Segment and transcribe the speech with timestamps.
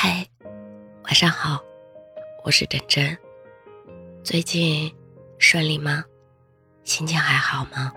[0.00, 0.24] 嗨，
[1.02, 1.60] 晚上好，
[2.44, 3.18] 我是真真。
[4.22, 4.94] 最近
[5.40, 6.04] 顺利吗？
[6.84, 7.92] 心情还好吗？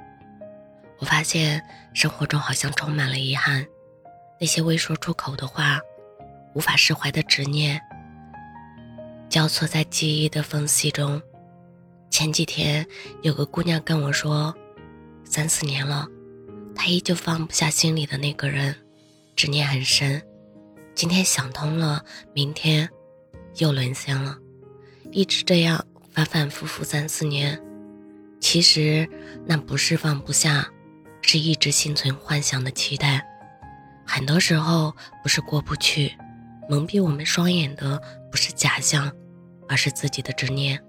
[0.97, 3.63] 我发现生活中好像充满了遗憾，
[4.39, 5.79] 那些未说出口的话，
[6.55, 7.79] 无法释怀的执念，
[9.29, 11.21] 交错在记忆的缝隙中。
[12.09, 12.83] 前几天
[13.21, 14.51] 有个姑娘跟我说，
[15.23, 16.07] 三四年了，
[16.73, 18.75] 她依旧放不下心里的那个人，
[19.35, 20.19] 执念很深。
[20.93, 22.03] 今天想通了，
[22.33, 22.87] 明天
[23.57, 24.37] 又沦陷了，
[25.11, 27.59] 一直这样反反复复三四年。
[28.39, 29.07] 其实
[29.45, 30.67] 那不是放不下，
[31.21, 33.25] 是一直心存幻想的期待。
[34.05, 36.11] 很多时候不是过不去，
[36.69, 39.11] 蒙蔽我们双眼的不是假象，
[39.67, 40.79] 而是自己的执念。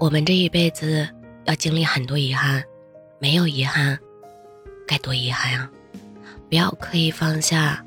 [0.00, 1.08] 我们这一辈子
[1.44, 2.62] 要经历很多遗憾，
[3.18, 3.98] 没有遗憾，
[4.86, 5.70] 该多遗憾啊！
[6.48, 7.84] 不要刻意放下。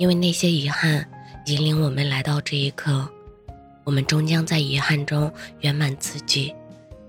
[0.00, 1.06] 因为那些遗憾
[1.44, 3.06] 引领我们来到这一刻，
[3.84, 5.30] 我们终将在遗憾中
[5.60, 6.54] 圆满自己，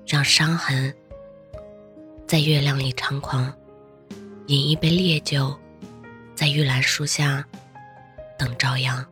[0.05, 0.93] 让伤痕
[2.27, 3.49] 在月亮里猖狂，
[4.47, 5.57] 饮一杯烈酒，
[6.35, 7.45] 在玉兰树下
[8.37, 9.05] 等朝阳。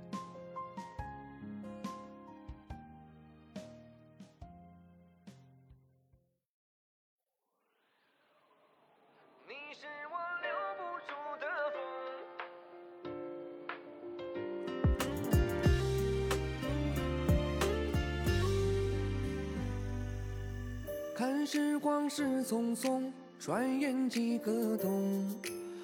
[21.19, 25.29] 看时光是匆匆，转眼几个冬，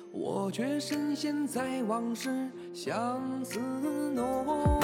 [0.09, 3.59] 我却深陷在往事，相思
[4.15, 4.79] 浓，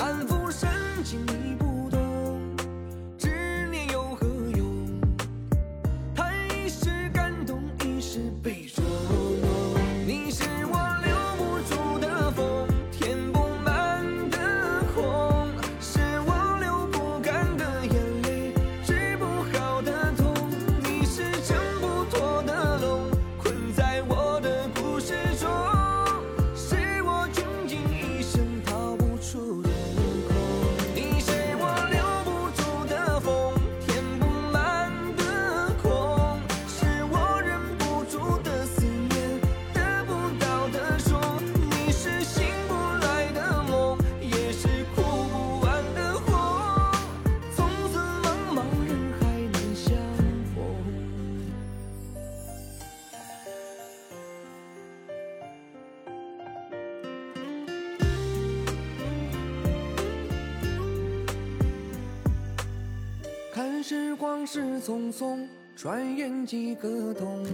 [64.42, 67.46] 往事匆匆，转眼几个冬，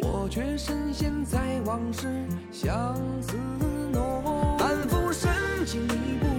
[0.00, 2.06] 我却深陷在往事，
[2.52, 3.36] 相思
[3.92, 4.22] 浓，
[4.60, 5.28] 满腹深
[5.66, 6.37] 情你不。